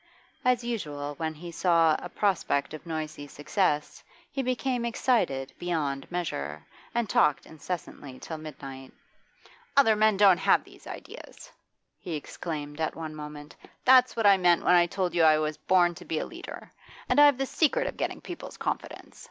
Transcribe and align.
As 0.43 0.63
usual 0.63 1.13
when 1.17 1.35
he 1.35 1.51
saw 1.51 1.95
a 1.99 2.09
prospect 2.09 2.73
of 2.73 2.87
noisy 2.87 3.27
success 3.27 4.03
he 4.31 4.41
became 4.41 4.83
excited 4.83 5.53
beyond 5.59 6.09
measure, 6.11 6.65
and 6.95 7.07
talked 7.07 7.45
incessantly 7.45 8.17
till 8.19 8.39
midnight. 8.39 8.93
'Other 9.77 9.95
men 9.95 10.17
don't 10.17 10.39
have 10.39 10.63
these 10.63 10.87
ideas!' 10.87 11.51
he 11.99 12.15
exclaimed 12.15 12.81
at 12.81 12.95
one 12.95 13.13
moment. 13.13 13.55
'That's 13.85 14.15
what 14.15 14.25
I 14.25 14.37
meant 14.37 14.63
when 14.65 14.73
I 14.73 14.87
told 14.87 15.13
you 15.13 15.21
I 15.21 15.37
was 15.37 15.57
born 15.57 15.93
to 15.93 16.05
be 16.05 16.17
a 16.17 16.25
leader. 16.25 16.71
And 17.07 17.21
I've 17.21 17.37
the 17.37 17.45
secret 17.45 17.85
of 17.85 17.95
getting 17.95 18.21
people's 18.21 18.57
confidence. 18.57 19.19